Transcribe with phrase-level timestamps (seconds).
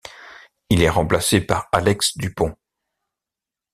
[0.71, 2.55] Il est remplacé par Alex Dupont.